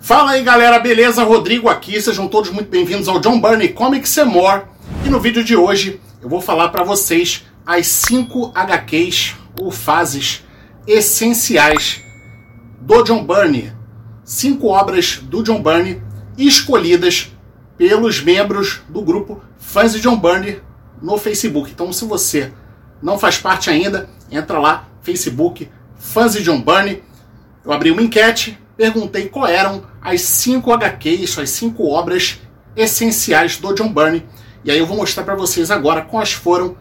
[0.00, 1.22] Fala aí galera, beleza?
[1.22, 4.62] Rodrigo aqui, sejam todos muito bem-vindos ao John Burney Comics and More.
[5.04, 10.42] E no vídeo de hoje eu vou falar para vocês as 5 HQs ou fases
[10.86, 12.02] essenciais
[12.80, 13.70] do John Burney.
[14.24, 16.02] Cinco obras do John Burney
[16.36, 17.30] escolhidas
[17.76, 20.60] pelos membros do grupo Fãs de John Burney
[21.00, 21.70] no Facebook.
[21.70, 22.52] Então, se você
[23.02, 27.02] não faz parte ainda, entra lá, Facebook, Fãs de John Burney.
[27.64, 32.40] Eu abri uma enquete, perguntei qual eram as cinco HQs, as cinco obras
[32.76, 34.24] essenciais do John Burney.
[34.64, 36.76] E aí eu vou mostrar para vocês agora quais foram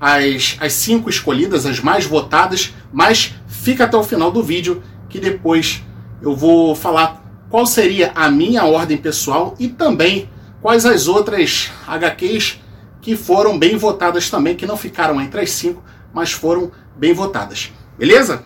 [0.00, 5.20] as, as cinco escolhidas, as mais votadas, mas fica até o final do vídeo que
[5.20, 5.82] depois
[6.20, 10.28] eu vou falar qual seria a minha ordem pessoal e também
[10.60, 12.60] quais as outras HQs
[13.00, 15.80] que foram bem votadas também, que não ficaram entre as cinco,
[16.12, 17.70] mas foram bem votadas.
[17.96, 18.42] Beleza?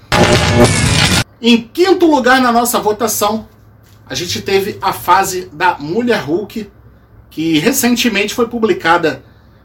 [1.42, 3.48] Em quinto lugar na nossa votação,
[4.06, 6.70] a gente teve a fase da Mulher Hulk,
[7.30, 9.24] que recentemente foi publicada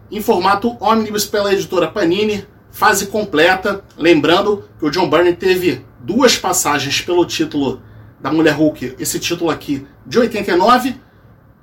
[0.09, 3.84] em formato ônibus pela editora Panini, fase completa.
[3.98, 7.82] Lembrando que o John Byrne teve duas passagens pelo título
[8.22, 10.95] da Mulher Hulk, esse título aqui de 89,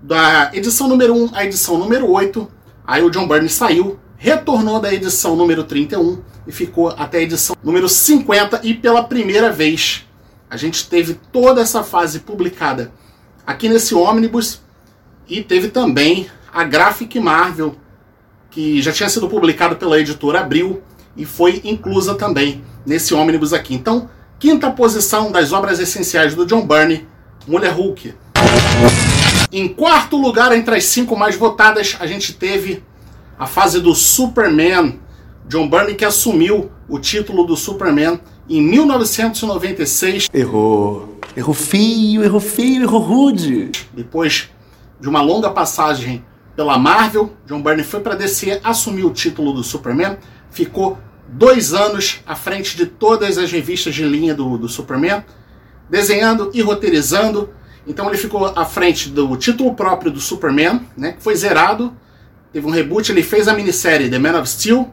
[0.03, 2.47] da edição número 1 à edição número 8.
[2.87, 7.57] Aí o John Byrne saiu, retornou da edição número 31 e ficou até a edição
[7.61, 10.07] número 50 e pela primeira vez
[10.49, 12.93] a gente teve toda essa fase publicada
[13.45, 14.61] aqui nesse ônibus
[15.29, 17.75] e teve também a Graphic Marvel
[18.49, 20.81] que já tinha sido publicado pela editora Abril
[21.17, 23.75] e foi inclusa também nesse ônibus aqui.
[23.75, 27.09] Então, quinta posição das obras essenciais do John Byrne,
[27.45, 28.15] Mulher Hulk.
[29.51, 32.85] Em quarto lugar, entre as cinco mais votadas, a gente teve
[33.43, 35.01] a fase do Superman.
[35.49, 40.29] John Byrne que assumiu o título do Superman em 1996.
[40.33, 41.19] Errou.
[41.37, 43.73] Errou feio, errou feio, errou rude.
[43.93, 44.49] Depois
[45.01, 49.65] de uma longa passagem pela Marvel, John Byrne foi para DC, assumiu o título do
[49.65, 50.19] Superman,
[50.53, 55.25] ficou dois anos à frente de todas as revistas de linha do, do Superman,
[55.91, 57.51] desenhando e roteirizando.
[57.89, 61.93] Então ele ficou à frente do título próprio do Superman, né, que foi zerado,
[62.53, 64.93] teve um reboot, ele fez a minissérie The Man of Steel,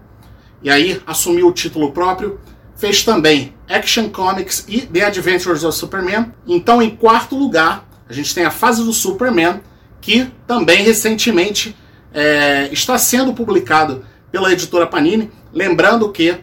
[0.61, 2.39] e aí assumiu o título próprio,
[2.75, 6.33] fez também Action Comics e The Adventures of Superman.
[6.47, 9.61] Então, em quarto lugar, a gente tem a fase do Superman,
[10.01, 11.75] que também recentemente
[12.13, 15.29] é, está sendo publicado pela editora Panini.
[15.53, 16.37] Lembrando que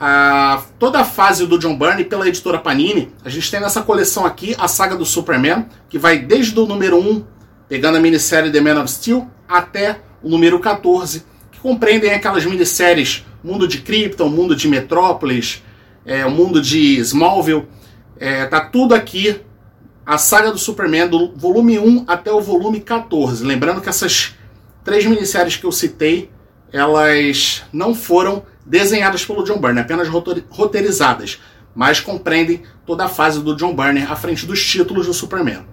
[0.00, 4.26] a, toda a fase do John Byrne pela editora Panini, a gente tem nessa coleção
[4.26, 7.24] aqui a saga do Superman, que vai desde o número 1,
[7.68, 13.24] pegando a minissérie The Man of Steel, até o número 14, que compreendem aquelas minisséries
[13.42, 15.62] Mundo de Krypton, Mundo de Metrópolis,
[16.04, 17.66] é, o Mundo de Smallville.
[18.18, 19.40] É, tá tudo aqui
[20.04, 23.44] a saga do Superman, do volume 1 até o volume 14.
[23.44, 24.34] Lembrando que essas
[24.82, 26.30] três minisséries que eu citei,
[26.72, 30.08] elas não foram desenhadas pelo John Byrne, apenas
[30.48, 31.38] roteirizadas,
[31.74, 35.64] mas compreendem toda a fase do John Byrne à frente dos títulos do Superman.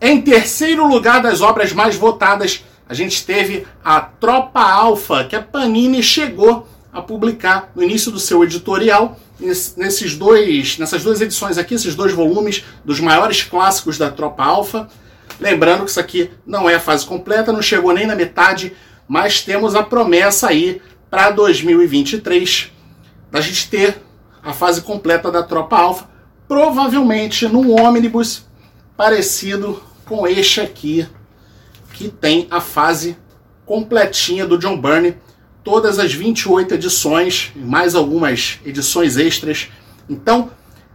[0.00, 5.42] Em terceiro lugar das obras mais votadas, a gente teve a Tropa Alpha, que a
[5.42, 9.18] Panini chegou a publicar no início do seu editorial
[9.76, 14.88] nesses dois, nessas duas edições aqui, esses dois volumes dos maiores clássicos da Tropa Alpha.
[15.40, 18.76] Lembrando que isso aqui não é a fase completa, não chegou nem na metade,
[19.08, 20.80] mas temos a promessa aí
[21.10, 22.70] para 2023
[23.30, 24.00] da gente ter
[24.42, 26.08] a fase completa da Tropa Alpha,
[26.46, 28.44] provavelmente num ônibus
[28.96, 31.08] parecido com este aqui,
[31.94, 33.16] que tem a fase
[33.64, 35.16] completinha do John Byrne
[35.62, 39.68] todas as 28 edições, mais algumas edições extras.
[40.10, 40.50] Então,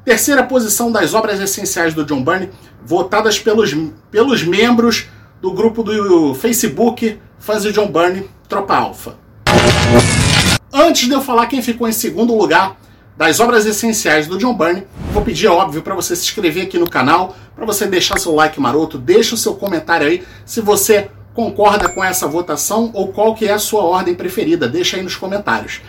[0.06, 2.50] terceira posição das obras essenciais do John Byrne,
[2.86, 3.76] votadas pelos,
[4.12, 5.08] pelos membros
[5.42, 9.18] do grupo do Facebook Fãs de John Byrne, Tropa Alpha.
[10.72, 12.78] Antes de eu falar quem ficou em segundo lugar
[13.18, 16.78] das obras essenciais do John Byrne, vou pedir, é óbvio, para você se inscrever aqui
[16.78, 21.10] no canal, para você deixar seu like maroto, deixa o seu comentário aí se você
[21.34, 25.16] concorda com essa votação ou qual que é a sua ordem preferida, deixa aí nos
[25.16, 25.82] comentários.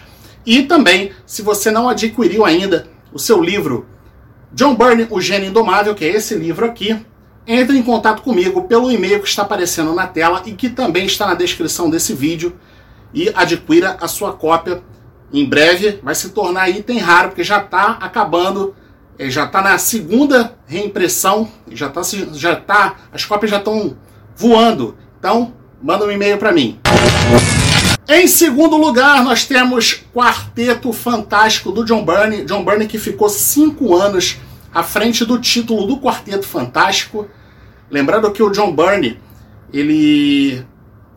[0.47, 3.87] E também, se você não adquiriu ainda o seu livro
[4.53, 6.99] John Byrne, O Gênio Indomável, que é esse livro aqui,
[7.47, 11.27] entre em contato comigo pelo e-mail que está aparecendo na tela e que também está
[11.27, 12.55] na descrição desse vídeo
[13.13, 14.83] e adquira a sua cópia.
[15.33, 18.75] Em breve vai se tornar item raro, porque já está acabando,
[19.21, 22.01] eh, já está na segunda reimpressão, já está,
[22.33, 23.95] já tá, as cópias já estão
[24.35, 24.97] voando.
[25.19, 25.53] Então,
[25.83, 26.81] manda um e-mail para mim.
[28.09, 32.47] Em segundo lugar, nós temos Quarteto Fantástico do John Byrne.
[32.47, 34.39] John Byrne que ficou cinco anos
[34.73, 37.29] à frente do título do Quarteto Fantástico.
[37.91, 39.21] Lembrando que o John Byrne,
[39.71, 40.65] ele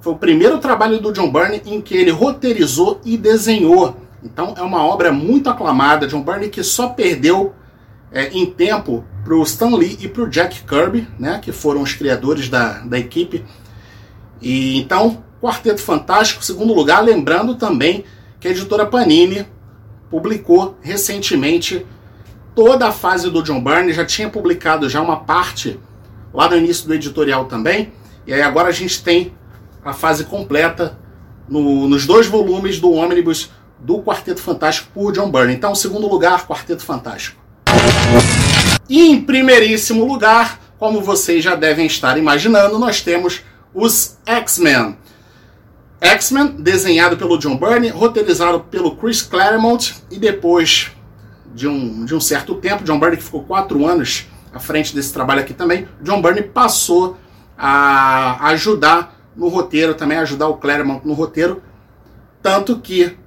[0.02, 3.96] foi o primeiro trabalho do John Byrne em que ele roteirizou e desenhou.
[4.22, 6.06] Então é uma obra muito aclamada.
[6.06, 7.56] John Byrne que só perdeu
[8.13, 11.81] é, em tempo para o Stan Lee e para o Jack Kirby, né, que foram
[11.81, 13.44] os criadores da, da equipe.
[14.39, 18.06] E então, Quarteto Fantástico, segundo lugar, lembrando também
[18.39, 19.45] que a editora Panini
[20.10, 21.86] publicou recentemente
[22.54, 25.80] toda a fase do John Byrne, já tinha publicado já uma parte
[26.31, 27.94] lá no início do editorial também,
[28.27, 29.33] e aí agora a gente tem
[29.83, 31.00] a fase completa
[31.50, 33.50] no, nos dois volumes do ônibus
[33.80, 35.54] do Quarteto Fantástico por John Byrne.
[35.54, 37.43] Então, segundo lugar, Quarteto Fantástico.
[38.90, 43.42] E em primeiríssimo lugar, como vocês já devem estar imaginando, nós temos
[43.74, 44.98] os X-Men.
[46.02, 50.92] X-Men, desenhado pelo John Byrne, roteirizado pelo Chris Claremont e depois
[51.56, 55.14] de um, de um certo tempo, John Byrne que ficou quatro anos à frente desse
[55.14, 57.18] trabalho aqui também, John Byrne passou
[57.58, 61.64] a ajudar no roteiro, também ajudar o Claremont no roteiro,
[62.42, 63.18] tanto que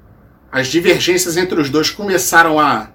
[0.52, 2.88] as divergências entre os dois começaram a,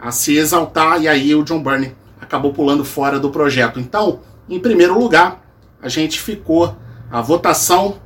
[0.00, 3.78] a se exaltar e aí o John Byrne acabou pulando fora do projeto.
[3.78, 5.42] Então, em primeiro lugar,
[5.82, 6.76] a gente ficou,
[7.10, 7.96] a votação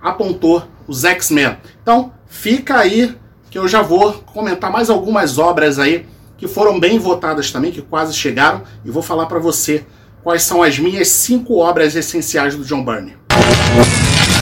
[0.00, 1.58] apontou os X-Men.
[1.82, 3.16] Então, fica aí
[3.50, 7.82] que eu já vou comentar mais algumas obras aí que foram bem votadas também, que
[7.82, 9.84] quase chegaram, e vou falar para você
[10.22, 13.16] quais são as minhas cinco obras essenciais do John Byrne.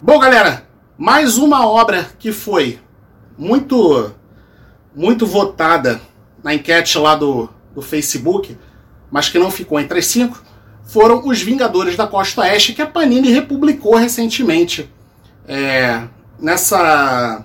[0.02, 0.66] Bom, galera,
[0.98, 2.78] mais uma obra que foi
[3.38, 4.12] muito
[4.94, 6.00] muito votada
[6.46, 8.56] na enquete lá do, do Facebook
[9.10, 10.42] mas que não ficou entre as cinco,
[10.84, 14.90] foram os Vingadores da Costa Oeste, que a Panini republicou recentemente.
[15.48, 16.02] É,
[16.38, 17.44] nessa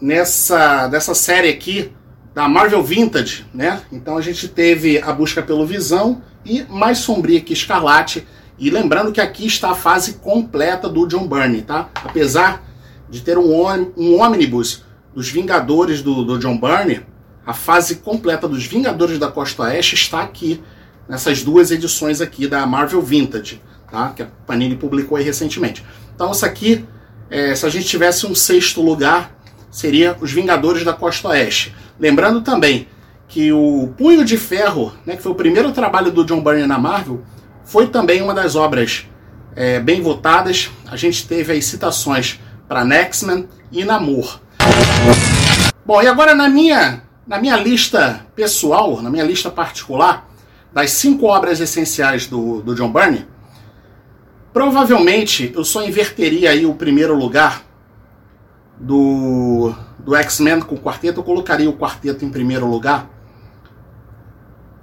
[0.00, 1.92] nessa dessa série aqui
[2.34, 3.80] da Marvel Vintage, né?
[3.90, 8.26] Então a gente teve a busca pelo Visão e mais sombria que Escarlate.
[8.58, 11.88] E lembrando que aqui está a fase completa do John Byrne, tá?
[11.94, 12.64] Apesar
[13.08, 14.84] de ter um, um ônibus
[15.14, 17.02] dos Vingadores do, do John Byrne,
[17.48, 20.62] a fase completa dos Vingadores da Costa Oeste está aqui,
[21.08, 23.58] nessas duas edições aqui da Marvel Vintage,
[23.90, 24.12] tá?
[24.14, 25.82] que a Panini publicou aí recentemente.
[26.14, 26.84] Então, isso aqui,
[27.30, 29.34] é, se a gente tivesse um sexto lugar,
[29.70, 31.74] seria os Vingadores da Costa Oeste.
[31.98, 32.86] Lembrando também
[33.26, 36.78] que o Punho de Ferro, né, que foi o primeiro trabalho do John Byrne na
[36.78, 37.22] Marvel,
[37.64, 39.06] foi também uma das obras
[39.56, 40.70] é, bem votadas.
[40.86, 44.38] A gente teve aí citações para Nexman e Namor.
[45.86, 50.26] Bom, e agora na minha na minha lista pessoal, na minha lista particular,
[50.72, 53.26] das cinco obras essenciais do, do John Byrne,
[54.52, 57.62] provavelmente eu só inverteria aí o primeiro lugar
[58.80, 63.10] do, do X-Men com o quarteto, eu colocaria o quarteto em primeiro lugar,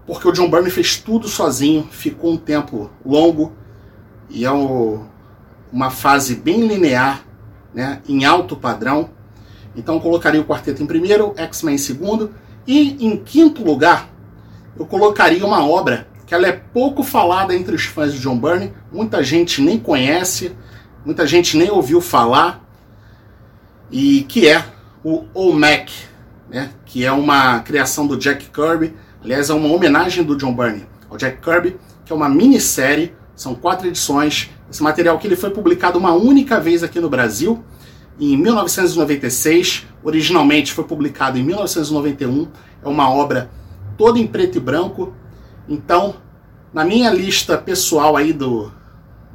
[0.06, 3.54] porque o John Byrne fez tudo sozinho, ficou um tempo longo
[4.30, 7.24] e é uma fase bem linear,
[7.74, 9.10] né, em alto padrão.
[9.76, 12.32] Então colocaria o quarteto em primeiro, X-Men em segundo.
[12.66, 14.10] E em quinto lugar,
[14.78, 18.74] eu colocaria uma obra que ela é pouco falada entre os fãs de John Byrne,
[18.92, 20.56] muita gente nem conhece,
[21.06, 22.66] muita gente nem ouviu falar,
[23.92, 24.66] e que é
[25.04, 25.94] o Olmec,
[26.50, 26.72] né?
[26.86, 31.16] que é uma criação do Jack Kirby, aliás é uma homenagem do John Byrne ao
[31.16, 36.00] Jack Kirby, que é uma minissérie, são quatro edições, esse material que ele foi publicado
[36.00, 37.64] uma única vez aqui no Brasil,
[38.20, 42.48] em 1996, originalmente foi publicado em 1991,
[42.84, 43.50] é uma obra
[43.98, 45.14] toda em preto e branco.
[45.68, 46.16] Então,
[46.74, 48.72] na minha lista pessoal aí do,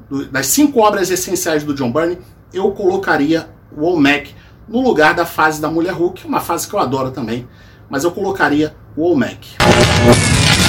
[0.09, 2.19] do das cinco obras essenciais do John Byrne,
[2.53, 4.35] eu colocaria o Olmec
[4.69, 7.47] no lugar da fase da Mulher Hulk, uma fase que eu adoro também,
[7.89, 9.57] mas eu colocaria o Olmec.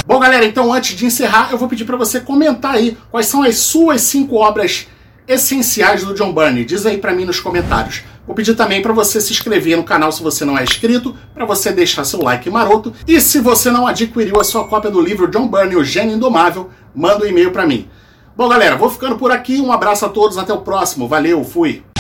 [0.06, 3.44] Bom, galera, então antes de encerrar, eu vou pedir para você comentar aí quais são
[3.44, 4.88] as suas cinco obras
[5.32, 6.66] essenciais do John Byrne.
[6.66, 8.04] Diz aí para mim nos comentários.
[8.26, 11.46] Vou pedir também para você se inscrever no canal se você não é inscrito, para
[11.46, 12.94] você deixar seu like maroto.
[13.08, 16.70] E se você não adquiriu a sua cópia do livro John Byrne, O Gênio Indomável,
[16.94, 17.88] manda um e-mail para mim.
[18.36, 19.60] Bom, galera, vou ficando por aqui.
[19.60, 21.08] Um abraço a todos, até o próximo.
[21.08, 21.91] Valeu, fui!